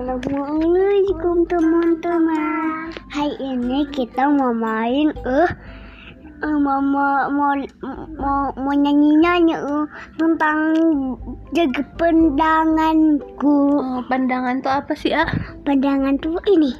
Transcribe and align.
Assalamualaikum 0.00 1.44
teman-teman. 1.44 2.88
Hari 3.12 3.36
ini 3.36 3.84
kita 3.92 4.32
mau 4.32 4.48
main 4.48 5.12
eh 5.12 5.50
uh, 6.40 6.56
mau 6.56 6.80
mau 6.80 7.28
mau 7.28 7.52
mau, 8.16 8.48
mau 8.56 8.72
nyanyi 8.80 9.20
nyanyi 9.20 9.60
uh, 9.60 9.84
tentang 10.16 10.56
jaga 11.52 11.84
pandanganku. 12.00 13.76
Oh, 13.76 14.00
pandangan 14.08 14.64
tuh 14.64 14.72
apa 14.72 14.96
sih, 14.96 15.12
Ah? 15.12 15.28
Pandangan 15.68 16.16
tuh 16.16 16.40
ini 16.48 16.72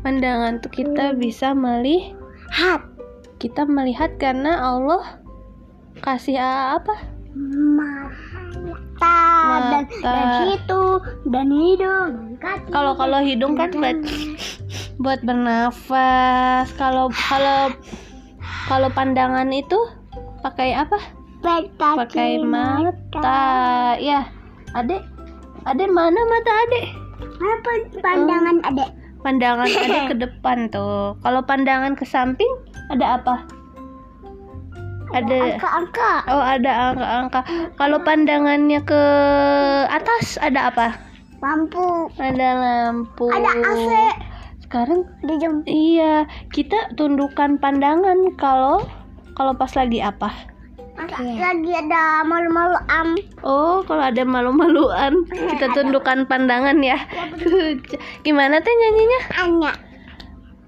Pandangan 0.00 0.64
tuh 0.64 0.72
kita 0.72 1.12
bisa 1.12 1.52
melihat. 1.52 2.16
hat 2.48 2.88
Kita 3.36 3.68
melihat 3.68 4.16
karena 4.16 4.64
Allah 4.64 5.20
kasih 6.00 6.40
A 6.40 6.80
apa? 6.80 6.96
Mata, 9.02 9.68
dan 9.70 9.82
Mata. 9.82 10.10
dan 10.14 10.26
situ 10.46 10.82
dan 11.28 11.48
hidung 11.50 12.10
dan 12.14 12.32
kaki. 12.38 12.70
Kalau 12.70 12.92
kalau 12.94 13.18
hidung 13.20 13.54
kan 13.58 13.70
buat 13.74 13.98
buat 15.02 15.20
bernafas. 15.26 16.70
Kalau 16.78 17.10
kalau 17.10 17.74
kalau 18.70 18.88
pandangan 18.94 19.50
itu 19.50 19.78
pakai 20.40 20.78
apa? 20.78 20.98
Pakai 21.42 21.98
Pakai 21.98 22.30
mata. 22.38 23.98
Ya, 23.98 24.30
adek, 24.78 25.02
adek 25.66 25.90
mana 25.90 26.20
mata 26.30 26.52
adek? 26.70 26.86
Apa 27.42 27.70
pandangan 27.98 28.56
adek? 28.62 28.90
Pandangan 29.26 29.66
adek 29.66 30.02
ke 30.10 30.16
depan 30.22 30.70
tuh. 30.70 31.18
Kalau 31.18 31.42
pandangan 31.42 31.98
ke 31.98 32.06
samping 32.06 32.50
ada 32.94 33.18
apa? 33.18 33.42
Ada. 35.12 35.38
Angka-angka. 35.60 36.12
Oh 36.32 36.42
ada 36.42 36.72
angka-angka. 36.92 37.40
Kalau 37.76 37.98
pandangannya 38.00 38.80
ke 38.82 39.02
atas 39.92 40.40
ada 40.40 40.72
apa? 40.72 40.96
Lampu. 41.44 42.08
Ada 42.16 42.48
lampu. 42.56 43.28
Ada 43.28 43.50
AC. 43.60 43.90
Sekarang 44.64 45.04
Di 45.20 45.36
jam 45.36 45.60
iya 45.68 46.24
kita 46.48 46.96
tundukkan 46.96 47.60
pandangan 47.60 48.32
kalau 48.40 48.80
kalau 49.36 49.52
pas 49.52 49.72
lagi 49.76 50.00
apa? 50.00 50.52
lagi 50.92 51.72
ada 51.72 52.20
malu-malu 52.24 52.76
am. 52.88 53.16
Oh 53.44 53.80
kalau 53.84 54.04
ada 54.04 54.22
malu-maluan 54.28 55.24
kita 55.56 55.72
tundukkan 55.72 56.28
pandangan 56.28 56.80
ya. 56.84 57.00
Gimana 58.24 58.60
teh 58.60 58.72
nyanyinya? 58.72 59.20
Hanya 59.40 59.72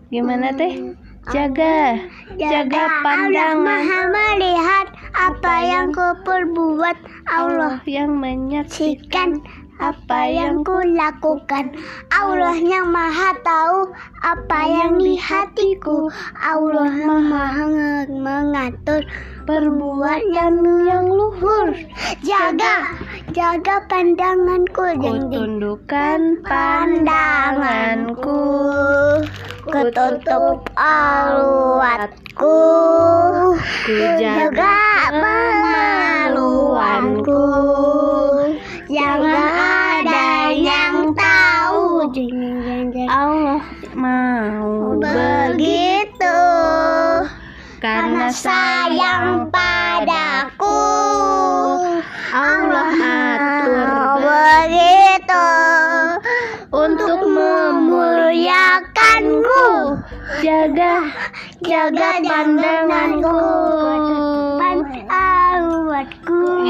Gimana 0.08 0.48
teh? 0.56 0.96
Jaga, 1.32 2.04
jaga 2.36 2.84
Allah 2.84 3.00
pandangan. 3.00 3.64
maha 3.64 4.00
melihat 4.12 4.92
apa 5.16 5.54
yang 5.64 5.88
ku 5.88 6.12
perbuat 6.20 7.00
Allah. 7.32 7.80
Allah 7.80 7.88
yang 7.88 8.20
menyaksikan 8.20 9.40
Sikan 9.40 9.40
apa 9.80 10.30
yang 10.30 10.62
ku 10.62 10.78
lakukan 10.84 11.74
Allah 12.12 12.54
yang 12.60 12.92
maha 12.92 13.32
tahu 13.40 13.88
apa 14.20 14.60
yang 14.68 15.00
di 15.00 15.16
hatiku. 15.16 16.12
Allah 16.36 16.92
yang 16.92 17.24
maha 17.24 18.04
mengatur 18.06 19.00
perbuatan 19.48 20.60
yang 20.84 21.08
luhur. 21.08 21.72
Jaga, 22.20 22.92
jaga 23.32 23.80
pandanganku. 23.88 25.00
Di- 25.00 25.24
tundukkan 25.32 26.44
pandanganku 26.44 28.40
Ku 29.74 29.90
tutup 29.90 30.70
auratku 30.78 32.62
Ku 33.82 33.98
Jaga 34.22 35.10
pemaluanku. 36.30 37.42
Jangan 38.86 39.50
ada 39.98 40.54
yang 40.54 41.10
tahu. 41.18 42.06
Allah 43.10 43.66
mau 43.98 44.94
Begitu. 44.94 46.38
Karena 47.82 48.30
sayang 48.30 49.50
jaga 60.44 61.08
jaga 61.64 62.20
pandanganku. 62.20 63.40
pan 64.60 64.78
awatku 65.08 66.40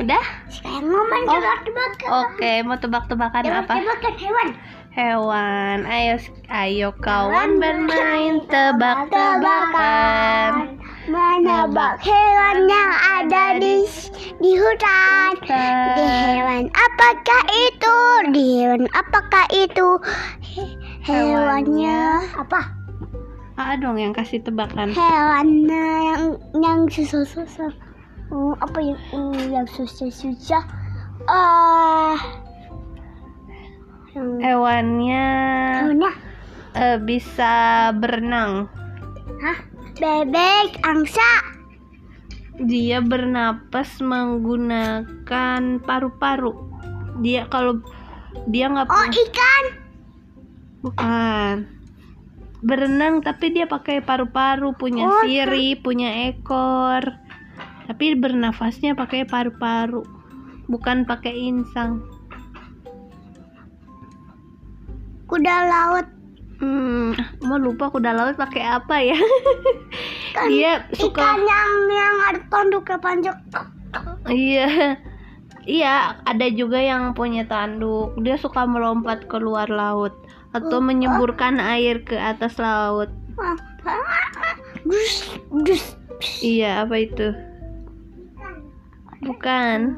udah? 0.00 0.24
Sekarang 0.48 0.88
mau 0.88 1.04
main 1.04 1.28
tebak-tebakan. 1.28 2.08
Oke 2.24 2.64
mau 2.64 2.80
tebak-tebakan 2.80 3.44
apa? 3.44 3.76
tebak-tebakan 3.76 4.16
hewan. 4.16 4.56
Hewan. 4.92 5.78
Ayo 5.84 6.16
ayo 6.48 6.96
kawan 6.96 7.60
bermain 7.60 8.40
tebak-tebakan. 8.48 10.80
Menebak 11.12 12.00
hewan 12.00 12.72
yang 12.72 12.92
ada 13.20 13.60
di 13.60 13.84
di 14.40 14.52
hutan. 14.56 15.36
Di 15.44 16.08
hewan 16.08 16.72
apakah 16.72 17.44
itu? 17.52 18.00
Di 18.32 18.64
hewan 18.64 18.88
apakah 18.96 19.44
itu 19.52 20.00
hewannya. 21.06 22.22
Apa? 22.38 22.60
Ah 23.58 23.76
dong 23.76 24.00
yang 24.00 24.16
kasih 24.16 24.40
tebakan. 24.40 24.94
Hewannya 24.96 25.86
yang 26.08 26.22
yang 26.56 26.80
susah 26.88 27.26
susah 27.28 27.70
Hmm, 28.32 28.56
apa 28.64 28.80
yang 28.80 28.96
hmm, 29.12 29.52
yang 29.52 29.68
susah 29.68 30.08
susah 30.08 30.64
ah. 31.28 32.16
Yang 34.16 34.30
hewannya 34.40 35.26
hewannya? 35.84 36.12
eh, 36.72 36.96
bisa 36.96 37.52
berenang. 37.92 38.72
Hah? 39.44 39.58
Bebek 40.00 40.80
angsa. 40.80 41.44
Dia 42.64 43.04
bernapas 43.04 44.00
menggunakan 44.00 45.60
paru-paru. 45.84 46.56
Dia 47.20 47.44
kalau 47.52 47.84
dia 48.48 48.72
nggak 48.72 48.88
oh 48.88 49.06
ikan 49.12 49.64
bukan. 50.82 51.66
Berenang 52.62 53.22
tapi 53.26 53.50
dia 53.50 53.66
pakai 53.66 54.02
paru-paru 54.02 54.74
punya 54.78 55.06
Oh, 55.06 55.22
siri 55.26 55.74
punya 55.78 56.30
ekor. 56.30 57.02
Tapi 57.90 58.14
bernafasnya 58.14 58.94
pakai 58.94 59.26
paru-paru 59.26 60.06
bukan 60.70 61.02
pakai 61.08 61.34
insang. 61.34 62.06
Kuda 65.26 65.56
laut. 65.66 66.06
Hmm 66.62 67.18
mau 67.42 67.58
lupa 67.58 67.90
kuda 67.90 68.14
laut 68.14 68.38
pakai 68.38 68.62
apa 68.62 68.96
ya? 69.02 69.18
Kan 70.36 70.48
dia 70.48 70.86
ikan 70.88 70.96
suka 70.96 71.26
yang 71.42 71.72
yang 71.90 72.16
ada 72.30 72.40
tanduknya 72.48 72.98
panjang. 73.02 73.38
Iya. 74.30 74.96
Iya 75.62 76.18
ada 76.26 76.46
juga 76.50 76.78
yang 76.78 77.14
punya 77.14 77.46
tanduk. 77.46 78.14
Dia 78.22 78.38
suka 78.38 78.66
melompat 78.66 79.26
keluar 79.26 79.66
laut 79.70 80.21
atau 80.52 80.78
menyemburkan 80.80 81.56
air 81.58 82.04
ke 82.04 82.16
atas 82.16 82.60
laut. 82.60 83.08
Iya 86.44 86.86
apa 86.86 86.96
itu? 87.02 87.28
Bukan. 89.26 89.96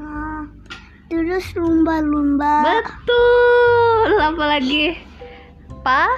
Terus 1.13 1.47
lumba-lumba. 1.59 2.65
Betul. 2.65 4.09
Apa 4.23 4.45
lagi? 4.57 4.99
Pa? 5.85 6.09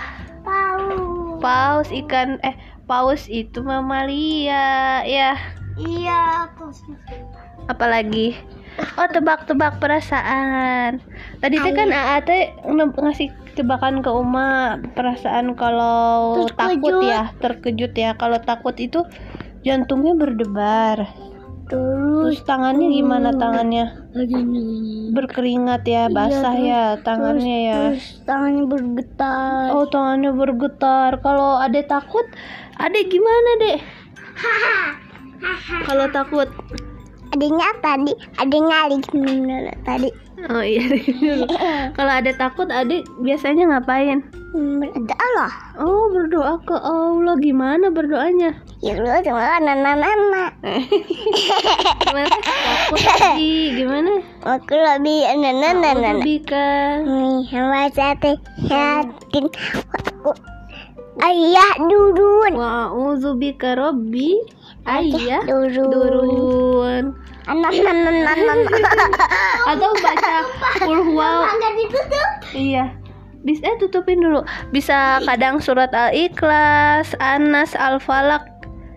Tahu 0.46 1.42
paus 1.42 1.90
ikan 1.90 2.38
eh 2.46 2.54
paus 2.86 3.26
itu 3.26 3.60
mamalia 3.66 5.02
ya. 5.02 5.34
Iya 5.76 6.48
terus 6.56 6.80
apalagi 7.66 8.38
oh 8.96 9.08
tebak-tebak 9.08 9.80
perasaan. 9.80 11.00
Tadi 11.40 11.56
teh 11.56 11.72
kan 11.72 11.88
AA 11.88 12.16
teh 12.22 12.42
nge- 12.62 12.96
ngasih 12.96 13.28
tebakan 13.54 14.04
ke 14.04 14.10
Uma 14.10 14.76
perasaan 14.92 15.56
kalau 15.56 16.44
takut 16.50 17.00
ya 17.02 17.32
terkejut 17.38 17.92
ya. 17.92 18.12
Kalau 18.14 18.36
takut 18.38 18.76
itu 18.76 19.04
jantungnya 19.62 20.12
berdebar. 20.14 21.08
Terus 21.66 22.38
terus 22.38 22.40
tangannya 22.46 22.94
gimana 22.94 23.34
tangannya? 23.34 24.06
Lagi 24.14 24.38
berkeringat 25.10 25.82
ya 25.82 26.06
basah 26.06 26.54
terus- 26.54 26.62
ya 26.62 26.84
tangannya 27.02 27.58
ya. 27.64 27.76
terus 27.90 28.22
tangannya 28.22 28.64
bergetar. 28.64 29.74
Oh 29.74 29.90
tangannya 29.90 30.30
bergetar. 30.30 31.18
Kalau 31.18 31.58
ade 31.58 31.82
takut 31.82 32.22
ade 32.78 33.00
gimana 33.10 33.50
deh 33.58 33.78
kalau 35.86 36.06
takut 36.08 36.48
adanya 37.34 37.68
tadi 37.82 38.12
adanya 38.38 38.76
lagi 38.90 38.98
tadi 39.82 40.10
oh 40.52 40.62
iya 40.62 40.84
kalau 41.96 42.12
ade 42.12 42.36
takut 42.36 42.68
ade 42.70 43.02
biasanya 43.24 43.66
ngapain 43.72 44.22
Berdoa 44.56 45.26
loh. 45.36 45.52
Oh, 45.84 46.08
berdoa 46.08 46.56
ke 46.64 46.72
Allah. 46.80 47.36
Gimana 47.44 47.92
berdoanya? 47.92 48.56
Ya 48.80 48.96
lu 48.96 49.12
cuma 49.20 49.60
nana 49.60 49.92
nana. 49.92 50.44
Aku 52.88 52.96
lagi. 52.96 53.76
Gimana? 53.76 54.24
Aku 54.48 54.72
lebih 54.72 55.28
nana 55.36 55.76
nana. 55.76 56.24
Bika. 56.24 57.04
Nih, 57.04 57.44
sama 57.52 57.92
sate 57.92 58.40
yakin. 58.64 59.44
Ayah 61.20 61.72
durun. 61.92 62.52
Wa 62.56 62.88
bika 63.36 63.76
Robbi. 63.76 64.40
Ayah 64.86 65.42
Durun. 65.42 65.90
durun. 65.90 67.04
Anak 67.46 67.74
nana 67.78 68.10
nana. 68.10 68.54
Atau 69.70 69.90
baca 69.98 70.34
Ulhuwa. 70.86 71.50
Enggak 71.50 71.72
ditutup. 71.78 72.30
Iya. 72.54 72.84
Bisa 73.46 73.62
eh, 73.62 73.78
tutupin 73.78 74.18
dulu. 74.18 74.42
Bisa 74.74 75.22
kadang 75.22 75.62
surat 75.62 75.94
Al-Ikhlas, 75.94 77.14
Anas, 77.22 77.78
Al-Falak. 77.78 78.42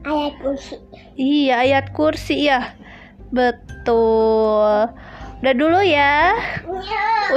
Ayat 0.05 0.33
kursi. 0.41 0.75
Iya, 1.13 1.61
ayat 1.61 1.85
kursi 1.93 2.49
ya. 2.49 2.73
Betul. 3.29 4.89
Udah 5.39 5.53
dulu 5.53 5.79
ya. 5.85 6.33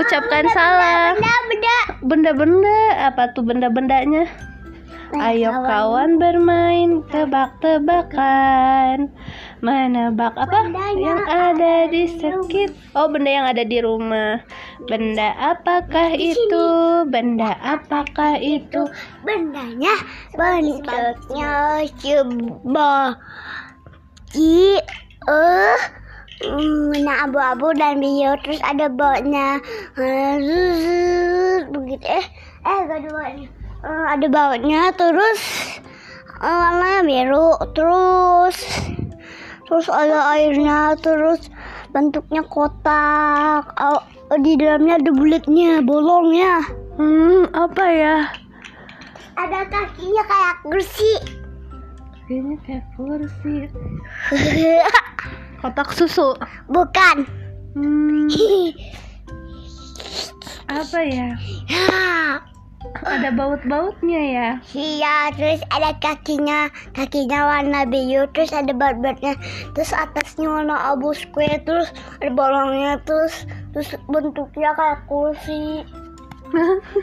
Ucapkan 0.00 0.48
salam. 0.56 1.20
Benda 1.20 1.36
benda. 1.44 1.78
Benda-benda 2.02 2.78
apa 3.12 3.36
tuh 3.36 3.44
benda-bendanya? 3.44 4.24
Ayo 5.12 5.52
kawan 5.52 6.16
bermain 6.16 7.04
tebak-tebakan. 7.12 9.12
Menebak 9.60 10.32
apa 10.34 10.72
Bendanya 10.72 10.96
yang 10.96 11.22
ada 11.28 11.86
di 11.92 12.08
sekitar 12.08 12.72
Oh, 12.96 13.12
benda 13.12 13.30
yang 13.30 13.46
ada 13.46 13.62
di 13.62 13.78
rumah. 13.84 14.40
Benda 14.88 15.36
apakah 15.36 16.16
itu? 16.16 16.66
Benda 17.12 17.52
apakah 17.60 18.40
itu? 18.40 18.88
Bendanya 19.24 19.94
bentuknya 20.32 21.84
coba. 22.00 23.20
Ki 24.32 24.80
eh 25.28 25.80
warna 26.42 27.30
abu-abu 27.30 27.70
dan 27.78 28.02
biru 28.02 28.34
terus 28.42 28.58
ada 28.66 28.90
zzzz, 29.94 31.70
begitu 31.70 32.02
eh 32.02 32.26
eh 32.66 32.78
gak 32.90 32.98
ada 32.98 33.08
bautnya 33.14 33.61
Eh, 33.82 34.04
ada 34.08 34.26
bautnya 34.26 34.90
terus 34.94 35.40
eh, 36.38 36.46
warnanya 36.46 37.02
biru 37.02 37.50
terus 37.72 38.56
terus 39.66 39.86
ada 39.88 40.32
airnya 40.32 40.94
terus 40.96 41.48
bentuknya 41.90 42.44
kotak 42.44 43.64
Au- 43.74 44.04
di 44.38 44.54
dalamnya 44.54 44.96
ada 44.96 45.10
bulatnya 45.10 45.82
bolongnya 45.82 46.62
Hmm, 46.92 47.48
apa 47.50 47.84
ya? 47.88 48.16
ada 49.34 49.64
kakinya 49.66 50.22
kayak 50.22 50.54
kursi 50.60 51.12
Kayaknya 52.22 52.56
kayak 52.62 52.84
kursi. 52.94 53.54
Kotak 55.60 55.90
susu. 55.90 56.38
bukan 56.66 57.26
Hmm, 57.72 58.28
apa 60.80 60.98
ya? 61.02 61.28
Ada 63.02 63.30
baut-bautnya 63.34 64.20
ya? 64.20 64.48
Iya, 64.74 65.30
terus 65.34 65.60
ada 65.70 65.94
kakinya, 65.98 66.66
kakinya 66.92 67.46
warna 67.46 67.86
biru, 67.86 68.26
terus 68.34 68.50
ada 68.50 68.70
baut-bautnya, 68.70 69.38
terus 69.74 69.94
atasnya 69.94 70.46
warna 70.50 70.76
abu 70.90 71.14
square, 71.14 71.62
terus 71.62 71.90
ada 72.18 72.30
bolongnya, 72.30 72.98
terus 73.06 73.46
terus 73.70 73.94
bentuknya 74.10 74.74
kayak 74.74 75.00
kursi. 75.06 75.82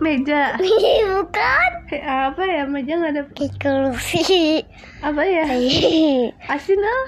Meja. 0.00 0.56
Bukan? 0.56 1.70
Eh, 1.92 2.00
apa 2.00 2.40
ya? 2.40 2.64
Meja 2.64 2.96
nggak 2.96 3.12
ada 3.12 3.22
Kayak 3.36 3.52
kursi. 3.60 4.64
apa 5.04 5.22
ya? 5.28 5.44
Asin 6.48 6.80
ah. 6.80 7.04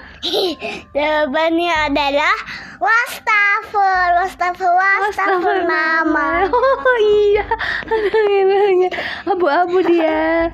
Jawabannya 0.93 1.73
adalah 1.89 2.35
wastafel 2.83 4.09
wastafel 4.19 4.71
wastafel 4.75 5.59
mama 5.63 6.51
oh 6.51 6.97
iya 6.99 7.47
anaknya 7.87 8.89
abu-abu 9.23 9.79
dia 9.87 10.51